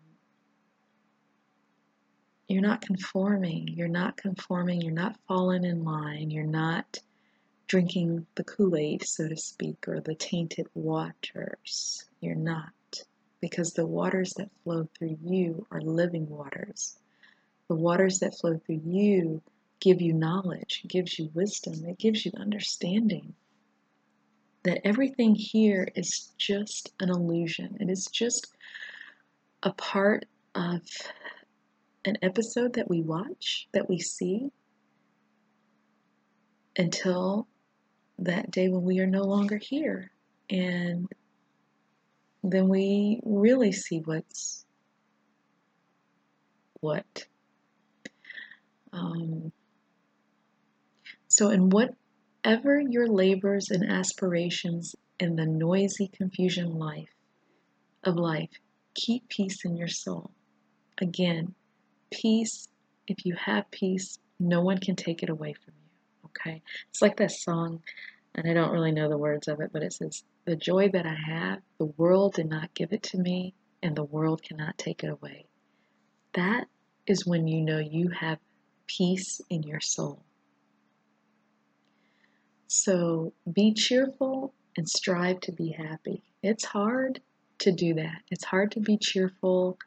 you're 2.48 2.60
not 2.60 2.82
conforming. 2.82 3.68
You're 3.68 3.88
not 3.88 4.18
conforming. 4.18 4.82
You're 4.82 4.92
not 4.92 5.16
falling 5.26 5.64
in 5.64 5.84
line. 5.84 6.30
You're 6.30 6.44
not 6.44 6.98
drinking 7.66 8.26
the 8.34 8.44
Kool 8.44 8.76
Aid, 8.76 9.06
so 9.06 9.26
to 9.26 9.38
speak, 9.38 9.88
or 9.88 10.00
the 10.00 10.14
tainted 10.14 10.66
waters. 10.74 12.04
You're 12.20 12.34
not. 12.34 12.74
Because 13.40 13.72
the 13.72 13.86
waters 13.86 14.34
that 14.34 14.50
flow 14.64 14.86
through 14.98 15.16
you 15.24 15.66
are 15.70 15.80
living 15.80 16.28
waters. 16.28 16.98
The 17.68 17.74
waters 17.74 18.18
that 18.20 18.38
flow 18.38 18.58
through 18.58 18.82
you 18.84 19.42
give 19.80 20.00
you 20.00 20.12
knowledge, 20.12 20.84
gives 20.88 21.18
you 21.18 21.30
wisdom, 21.34 21.84
it 21.86 21.98
gives 21.98 22.24
you 22.24 22.32
understanding. 22.38 23.34
That 24.64 24.80
everything 24.84 25.34
here 25.34 25.88
is 25.94 26.32
just 26.38 26.92
an 27.00 27.10
illusion. 27.10 27.76
It 27.80 27.90
is 27.90 28.06
just 28.06 28.54
a 29.62 29.72
part 29.72 30.24
of 30.54 30.82
an 32.04 32.16
episode 32.22 32.74
that 32.74 32.88
we 32.88 33.02
watch, 33.02 33.68
that 33.72 33.88
we 33.88 33.98
see, 33.98 34.50
until 36.76 37.46
that 38.18 38.50
day 38.50 38.68
when 38.68 38.82
we 38.82 39.00
are 39.00 39.06
no 39.06 39.22
longer 39.22 39.56
here. 39.56 40.10
And 40.50 41.08
then 42.42 42.68
we 42.68 43.20
really 43.24 43.72
see 43.72 44.00
what's 44.00 44.64
what. 46.80 47.26
Um, 48.94 49.52
so, 51.26 51.50
in 51.50 51.68
whatever 51.68 52.80
your 52.80 53.08
labors 53.08 53.70
and 53.70 53.90
aspirations 53.90 54.94
in 55.18 55.34
the 55.34 55.46
noisy 55.46 56.08
confusion 56.08 56.78
life 56.78 57.10
of 58.04 58.16
life, 58.16 58.50
keep 58.94 59.28
peace 59.28 59.64
in 59.64 59.76
your 59.76 59.88
soul. 59.88 60.30
Again, 61.00 61.54
peace, 62.12 62.68
if 63.08 63.26
you 63.26 63.34
have 63.34 63.70
peace, 63.72 64.18
no 64.38 64.60
one 64.60 64.78
can 64.78 64.94
take 64.94 65.24
it 65.24 65.28
away 65.28 65.54
from 65.54 65.74
you. 65.74 66.28
Okay? 66.28 66.62
It's 66.90 67.02
like 67.02 67.16
that 67.16 67.32
song, 67.32 67.82
and 68.34 68.48
I 68.48 68.54
don't 68.54 68.72
really 68.72 68.92
know 68.92 69.08
the 69.08 69.18
words 69.18 69.48
of 69.48 69.60
it, 69.60 69.70
but 69.72 69.82
it 69.82 69.92
says, 69.92 70.22
The 70.44 70.54
joy 70.54 70.90
that 70.90 71.06
I 71.06 71.16
have, 71.26 71.62
the 71.78 71.92
world 71.96 72.34
did 72.34 72.48
not 72.48 72.74
give 72.74 72.92
it 72.92 73.02
to 73.04 73.18
me, 73.18 73.54
and 73.82 73.96
the 73.96 74.04
world 74.04 74.42
cannot 74.42 74.78
take 74.78 75.02
it 75.02 75.10
away. 75.10 75.46
That 76.34 76.68
is 77.08 77.26
when 77.26 77.48
you 77.48 77.60
know 77.60 77.78
you 77.78 78.10
have 78.10 78.38
peace 78.86 79.40
in 79.50 79.62
your 79.62 79.80
soul. 79.80 80.22
So 82.66 83.32
be 83.50 83.72
cheerful 83.72 84.52
and 84.76 84.88
strive 84.88 85.40
to 85.40 85.52
be 85.52 85.70
happy. 85.70 86.22
It's 86.42 86.64
hard 86.64 87.20
to 87.60 87.72
do 87.72 87.94
that. 87.94 88.22
It's 88.30 88.44
hard 88.44 88.72
to 88.72 88.80
be 88.80 88.96
cheerful 88.96 89.78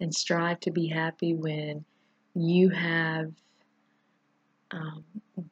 and 0.00 0.14
strive 0.14 0.60
to 0.60 0.70
be 0.70 0.88
happy 0.88 1.34
when 1.34 1.84
you 2.34 2.68
have 2.70 3.32
um, 4.70 5.04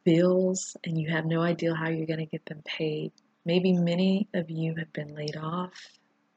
bills 0.04 0.76
and 0.84 1.00
you 1.00 1.10
have 1.10 1.24
no 1.24 1.40
idea 1.40 1.74
how 1.74 1.88
you're 1.88 2.06
going 2.06 2.18
to 2.18 2.26
get 2.26 2.44
them 2.46 2.62
paid. 2.64 3.12
Maybe 3.44 3.72
many 3.72 4.28
of 4.34 4.50
you 4.50 4.74
have 4.76 4.92
been 4.92 5.14
laid 5.14 5.36
off, 5.36 5.72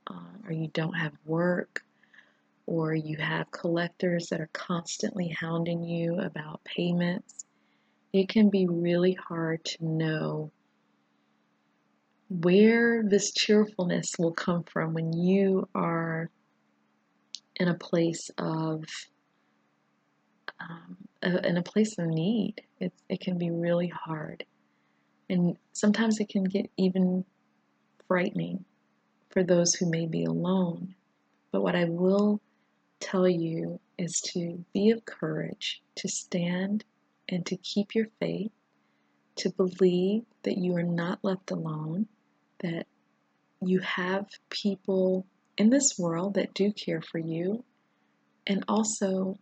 uh, 0.09 0.45
or 0.45 0.53
you 0.53 0.67
don't 0.67 0.93
have 0.93 1.13
work, 1.25 1.83
or 2.67 2.93
you 2.93 3.17
have 3.17 3.51
collectors 3.51 4.27
that 4.27 4.41
are 4.41 4.49
constantly 4.53 5.29
hounding 5.29 5.83
you 5.83 6.19
about 6.19 6.63
payments. 6.63 7.45
It 8.11 8.29
can 8.29 8.49
be 8.49 8.67
really 8.67 9.13
hard 9.13 9.63
to 9.65 9.85
know 9.85 10.51
where 12.29 13.03
this 13.03 13.31
cheerfulness 13.33 14.13
will 14.17 14.33
come 14.33 14.63
from 14.63 14.93
when 14.93 15.13
you 15.13 15.67
are 15.75 16.29
in 17.57 17.67
a 17.67 17.75
place 17.75 18.31
of 18.37 18.83
um, 20.59 20.97
in 21.21 21.57
a 21.57 21.63
place 21.63 21.97
of 21.97 22.07
need. 22.07 22.61
It, 22.79 22.93
it 23.09 23.19
can 23.19 23.37
be 23.37 23.51
really 23.51 23.87
hard. 23.87 24.45
And 25.29 25.57
sometimes 25.73 26.19
it 26.19 26.29
can 26.29 26.43
get 26.43 26.69
even 26.77 27.25
frightening 28.07 28.63
for 29.29 29.43
those 29.43 29.73
who 29.73 29.89
may 29.89 30.05
be 30.05 30.23
alone. 30.23 30.95
But 31.51 31.61
what 31.61 31.75
I 31.75 31.85
will 31.85 32.41
tell 33.05 33.27
you 33.27 33.79
is 33.97 34.21
to 34.33 34.63
be 34.73 34.91
of 34.91 35.05
courage, 35.05 35.81
to 35.95 36.07
stand 36.07 36.83
and 37.29 37.45
to 37.45 37.57
keep 37.57 37.95
your 37.95 38.07
faith, 38.19 38.51
to 39.37 39.49
believe 39.51 40.23
that 40.43 40.57
you 40.57 40.75
are 40.75 40.83
not 40.83 41.19
left 41.23 41.51
alone, 41.51 42.07
that 42.61 42.87
you 43.61 43.79
have 43.79 44.25
people 44.49 45.25
in 45.57 45.69
this 45.69 45.95
world 45.97 46.35
that 46.35 46.53
do 46.53 46.71
care 46.71 47.01
for 47.01 47.19
you. 47.19 47.63
And 48.47 48.63
also, 48.67 49.37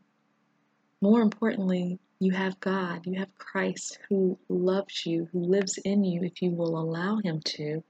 more 1.02 1.22
importantly, 1.22 2.00
you 2.20 2.32
have 2.32 2.60
God, 2.60 3.06
you 3.06 3.20
have 3.20 3.38
Christ 3.38 4.00
who 4.10 4.38
loves 4.48 5.06
you, 5.06 5.28
who 5.32 5.40
lives 5.40 5.78
in 5.84 6.04
you 6.04 6.24
if 6.24 6.42
you 6.42 6.52
will 6.52 6.78
allow 6.78 7.18
Him 7.24 7.42
to. 7.58 7.84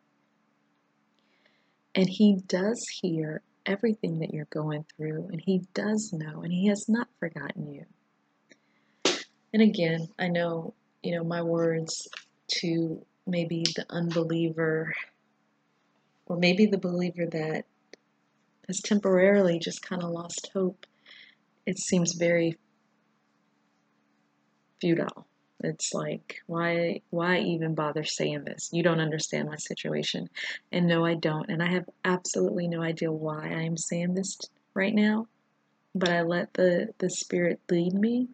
And 1.94 2.10
He 2.10 2.38
does 2.48 2.84
hear 3.02 3.44
everything 3.66 4.20
that 4.20 4.34
you're 4.34 4.46
going 4.46 4.86
through, 4.96 5.30
and 5.32 5.42
He 5.42 5.64
does 5.74 6.14
know, 6.14 6.42
and 6.42 6.52
He 6.52 6.68
has 6.68 6.88
not 6.88 7.08
forgotten 7.20 7.72
you. 7.72 7.86
And 9.54 9.62
again, 9.62 10.08
I 10.18 10.28
know, 10.28 10.74
you 11.02 11.16
know, 11.16 11.24
my 11.24 11.42
words 11.42 12.08
to 12.60 13.06
maybe 13.26 13.64
the 13.76 13.86
unbeliever 13.90 14.94
or 16.26 16.38
maybe 16.38 16.66
the 16.66 16.78
believer 16.78 17.26
that 17.28 17.66
has 18.68 18.80
temporarily 18.80 19.60
just 19.60 19.82
kind 19.82 20.02
of 20.02 20.10
lost 20.10 20.50
hope, 20.54 20.86
it 21.66 21.78
seems 21.78 22.14
very 22.14 22.58
futile. 24.80 25.28
It's 25.64 25.94
like, 25.94 26.42
why 26.48 27.02
why 27.10 27.40
even 27.40 27.76
bother 27.76 28.04
saying 28.04 28.44
this? 28.44 28.70
You 28.74 28.84
don't 28.84 29.00
understand 29.00 29.50
my 29.50 29.56
situation. 29.56 30.30
And 30.72 30.88
no, 30.88 31.06
I 31.06 31.16
don't. 31.16 31.50
And 31.50 31.64
I 31.64 31.72
have 31.72 31.90
absolutely 32.06 32.68
no 32.68 32.82
idea 32.82 33.12
why 33.12 33.48
I 33.48 33.62
am 33.64 33.78
saying 33.78 34.14
this 34.14 34.38
right 34.74 34.94
now, 34.94 35.28
but 35.96 36.10
I 36.10 36.22
let 36.22 36.54
the 36.54 36.90
the 36.98 37.10
spirit 37.10 37.62
lead 37.70 37.94
me. 37.94 38.28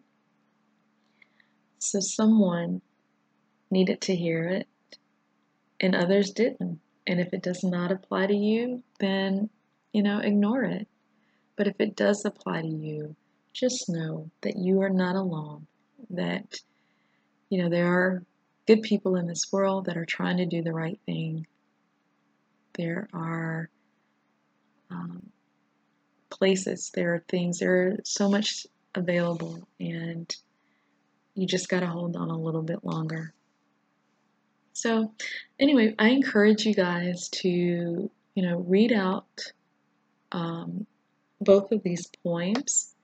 So 1.78 2.00
someone 2.00 2.82
needed 3.70 4.00
to 4.02 4.16
hear 4.16 4.44
it 4.48 4.66
and 5.80 5.94
others 5.94 6.30
didn't. 6.30 6.80
And 7.06 7.20
if 7.20 7.32
it 7.32 7.42
does 7.42 7.64
not 7.64 7.90
apply 7.90 8.26
to 8.26 8.36
you, 8.36 8.82
then, 8.98 9.48
you 9.92 10.02
know, 10.02 10.18
ignore 10.18 10.64
it. 10.64 10.86
But 11.56 11.66
if 11.66 11.76
it 11.80 11.96
does 11.96 12.24
apply 12.24 12.62
to 12.62 12.68
you, 12.68 13.16
just 13.52 13.88
know 13.88 14.30
that 14.42 14.56
you 14.56 14.80
are 14.82 14.90
not 14.90 15.16
alone, 15.16 15.66
that, 16.10 16.60
you 17.50 17.62
know, 17.62 17.68
there 17.68 17.92
are 17.92 18.22
good 18.66 18.82
people 18.82 19.16
in 19.16 19.26
this 19.26 19.52
world 19.52 19.86
that 19.86 19.96
are 19.96 20.06
trying 20.06 20.38
to 20.38 20.46
do 20.46 20.62
the 20.62 20.72
right 20.72 20.98
thing. 21.04 21.46
There 22.74 23.08
are 23.12 23.68
um, 24.90 25.30
places, 26.30 26.90
there 26.94 27.14
are 27.14 27.24
things, 27.28 27.58
there 27.58 27.74
are 27.74 27.96
so 28.04 28.30
much 28.30 28.66
available, 28.94 29.66
and 29.78 30.34
you 31.34 31.46
just 31.46 31.68
got 31.68 31.80
to 31.80 31.86
hold 31.86 32.16
on 32.16 32.30
a 32.30 32.38
little 32.38 32.62
bit 32.62 32.84
longer. 32.84 33.32
So, 34.72 35.12
anyway, 35.58 35.94
I 35.98 36.10
encourage 36.10 36.64
you 36.64 36.74
guys 36.74 37.28
to, 37.42 37.48
you 37.48 38.42
know, 38.42 38.60
read 38.60 38.92
out 38.92 39.52
um, 40.32 40.86
both 41.40 41.72
of 41.72 41.82
these 41.82 42.06
poems. 42.22 42.94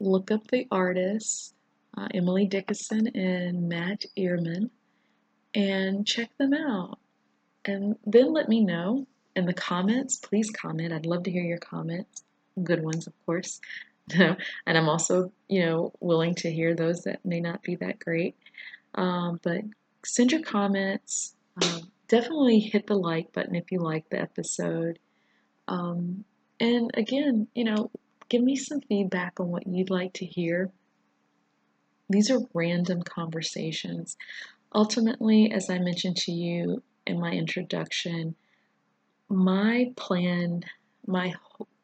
Look 0.00 0.30
up 0.30 0.48
the 0.48 0.66
artists, 0.70 1.54
uh, 1.96 2.08
Emily 2.14 2.46
Dickinson 2.46 3.08
and 3.14 3.68
Matt 3.68 4.04
Ehrmann, 4.16 4.70
and 5.54 6.06
check 6.06 6.30
them 6.38 6.52
out. 6.52 6.98
And 7.64 7.96
then 8.04 8.32
let 8.32 8.48
me 8.48 8.60
know 8.60 9.06
in 9.34 9.46
the 9.46 9.54
comments. 9.54 10.16
Please 10.16 10.50
comment. 10.50 10.92
I'd 10.92 11.06
love 11.06 11.24
to 11.24 11.30
hear 11.30 11.44
your 11.44 11.58
comments. 11.58 12.22
Good 12.62 12.82
ones, 12.82 13.06
of 13.06 13.12
course. 13.26 13.60
and 14.14 14.38
I'm 14.66 14.88
also, 14.88 15.32
you 15.48 15.64
know, 15.64 15.92
willing 16.00 16.34
to 16.36 16.50
hear 16.50 16.74
those 16.74 17.02
that 17.04 17.24
may 17.24 17.40
not 17.40 17.62
be 17.62 17.76
that 17.76 17.98
great. 17.98 18.36
Um, 18.94 19.40
but 19.42 19.62
send 20.04 20.32
your 20.32 20.42
comments. 20.42 21.34
Um, 21.62 21.90
definitely 22.08 22.60
hit 22.60 22.86
the 22.86 22.94
like 22.94 23.32
button 23.32 23.54
if 23.56 23.72
you 23.72 23.80
like 23.80 24.08
the 24.10 24.20
episode. 24.20 24.98
Um, 25.68 26.24
and 26.60 26.90
again, 26.94 27.48
you 27.54 27.64
know, 27.64 27.90
give 28.28 28.42
me 28.42 28.56
some 28.56 28.80
feedback 28.80 29.40
on 29.40 29.48
what 29.48 29.66
you'd 29.66 29.90
like 29.90 30.14
to 30.14 30.24
hear. 30.24 30.70
These 32.08 32.30
are 32.30 32.40
random 32.54 33.02
conversations. 33.02 34.16
Ultimately, 34.74 35.50
as 35.52 35.70
I 35.70 35.78
mentioned 35.78 36.16
to 36.18 36.32
you 36.32 36.82
in 37.06 37.20
my 37.20 37.32
introduction, 37.32 38.34
my 39.28 39.92
plan, 39.96 40.64
my 41.06 41.34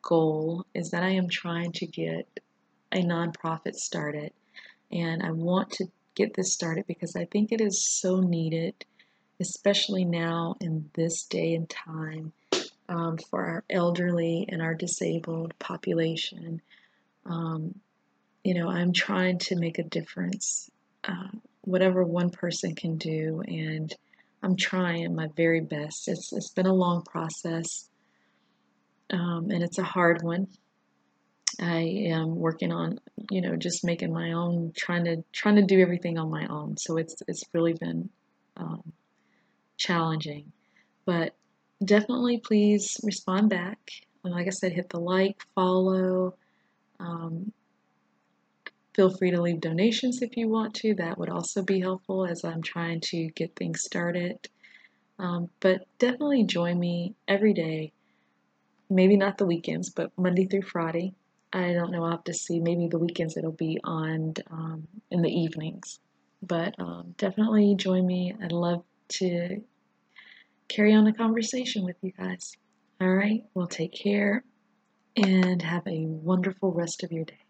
goal 0.02 0.66
is 0.74 0.90
that 0.90 1.02
I 1.02 1.11
am 1.11 1.28
trying 1.28 1.72
to 1.72 1.87
get 1.87 2.28
a 2.92 3.02
nonprofit 3.02 3.74
started. 3.74 4.32
And 4.90 5.22
I 5.22 5.30
want 5.30 5.70
to 5.72 5.87
get 6.14 6.35
this 6.35 6.52
started 6.52 6.87
because 6.87 7.16
I 7.16 7.24
think 7.24 7.50
it 7.50 7.61
is 7.61 7.85
so 7.85 8.20
needed, 8.20 8.85
especially 9.40 10.04
now 10.04 10.56
in 10.61 10.90
this 10.94 11.24
day 11.24 11.54
and 11.54 11.68
time 11.68 12.32
um, 12.88 13.16
for 13.30 13.44
our 13.44 13.64
elderly 13.70 14.46
and 14.48 14.61
our 14.61 14.74
disabled 14.74 15.58
population. 15.58 16.61
Um, 17.24 17.80
you 18.44 18.55
know, 18.55 18.68
I'm 18.68 18.92
trying 18.92 19.38
to 19.38 19.57
make 19.57 19.78
a 19.78 19.85
difference, 19.85 20.70
uh, 21.05 21.28
whatever 21.62 22.05
one 22.05 22.31
person 22.31 22.74
can 22.74 22.96
do, 22.96 23.42
and 23.46 23.94
I'm 24.42 24.57
trying 24.57 25.14
my 25.14 25.28
very 25.37 25.61
best. 25.61 26.09
It's 26.09 26.33
it's 26.33 26.50
been 26.50 26.66
a 26.66 26.74
long 26.74 27.02
process, 27.02 27.88
um, 29.11 29.50
and 29.50 29.62
it's 29.62 29.78
a 29.78 29.85
hard 29.85 30.22
one. 30.22 30.48
I 31.61 31.81
am 32.09 32.37
working 32.37 32.72
on, 32.72 32.98
you 33.31 33.42
know, 33.42 33.57
just 33.57 33.85
making 33.85 34.12
my 34.12 34.33
own, 34.33 34.72
trying 34.76 35.05
to 35.05 35.22
trying 35.33 35.57
to 35.57 35.62
do 35.62 35.81
everything 35.81 36.18
on 36.18 36.31
my 36.31 36.46
own. 36.46 36.76
So 36.78 36.96
it's 36.96 37.14
it's 37.28 37.44
really 37.52 37.74
been 37.74 38.11
um, 38.57 38.92
challenging, 39.76 40.52
but 41.05 41.35
definitely 41.85 42.38
please 42.38 42.96
respond 43.05 43.50
back. 43.50 43.78
And 44.24 44.33
like 44.33 44.46
I 44.46 44.50
said, 44.50 44.72
hit 44.72 44.88
the 44.88 45.00
like, 45.00 45.42
follow. 45.55 46.35
Um, 46.98 47.52
feel 48.94 49.11
free 49.11 49.31
to 49.31 49.40
leave 49.40 49.61
donations 49.61 50.22
if 50.22 50.37
you 50.37 50.48
want 50.48 50.74
to. 50.74 50.94
That 50.94 51.18
would 51.18 51.31
also 51.31 51.62
be 51.62 51.81
helpful 51.81 52.26
as 52.26 52.44
I'm 52.44 52.62
trying 52.62 53.00
to 53.00 53.28
get 53.31 53.57
things 53.57 53.83
started. 53.83 54.48
Um, 55.18 55.50
but 55.61 55.87
definitely 55.98 56.44
join 56.44 56.78
me 56.78 57.14
every 57.28 57.55
day. 57.55 57.92
Maybe 58.90 59.16
not 59.16 59.38
the 59.38 59.46
weekends, 59.46 59.90
but 59.90 60.12
Monday 60.18 60.46
through 60.46 60.62
Friday. 60.62 61.14
I 61.52 61.72
don't 61.72 61.92
know. 61.92 62.05
I'll 62.05 62.12
have 62.12 62.24
to 62.24 62.35
see. 62.35 62.61
Maybe 62.61 62.88
the 62.88 62.98
weekends 62.98 63.37
it'll 63.37 63.52
be 63.52 63.78
on 63.85 64.35
um, 64.50 64.88
in 65.11 65.22
the 65.22 65.31
evenings. 65.31 66.00
But 66.42 66.74
um, 66.78 67.14
definitely 67.18 67.74
join 67.76 68.07
me. 68.07 68.35
I'd 68.42 68.52
love 68.52 68.85
to 69.11 69.62
carry 70.68 70.94
on 70.94 71.07
a 71.07 71.12
conversation 71.12 71.85
with 71.85 71.96
you 72.02 72.12
guys. 72.12 72.57
All 73.00 73.14
right, 73.14 73.44
well, 73.55 73.66
take 73.66 73.92
care 73.92 74.44
and 75.16 75.61
have 75.61 75.87
a 75.87 76.07
wonderful 76.07 76.72
rest 76.72 77.02
of 77.02 77.12
your 77.12 77.24
day. 77.24 77.41